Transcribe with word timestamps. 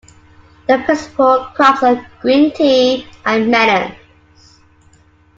The 0.67 0.79
principal 0.79 1.45
crops 1.55 1.83
are 1.83 2.03
green 2.21 2.51
tea 2.55 3.05
and 3.23 3.51
melons. 3.51 3.93